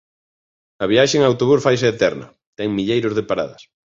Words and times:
A 0.85 0.87
viaxe 0.91 1.15
en 1.19 1.25
autobús 1.29 1.61
faise 1.65 1.87
eterna, 1.93 2.27
ten 2.57 2.75
milleiros 2.79 3.15
de 3.17 3.27
paradas. 3.29 3.61